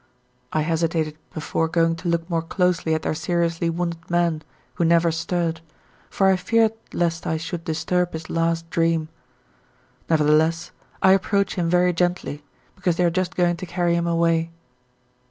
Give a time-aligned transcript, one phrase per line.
[0.51, 4.41] I hesitated before going to look more closely at their seriously wounded man
[4.73, 5.61] who never stirred,
[6.09, 9.09] for I feared lest I should disturb his last dream.
[10.09, 10.71] Nevertheless
[11.03, 12.43] I approach him very gently,
[12.75, 14.49] because they are just going to carry him away.